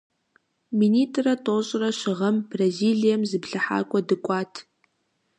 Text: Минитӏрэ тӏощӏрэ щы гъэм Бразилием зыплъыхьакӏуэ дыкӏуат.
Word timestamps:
Минитӏрэ 0.77 1.33
тӏощӏрэ 1.43 1.89
щы 1.99 2.13
гъэм 2.17 2.37
Бразилием 2.49 3.21
зыплъыхьакӏуэ 3.29 3.99
дыкӏуат. 4.07 4.53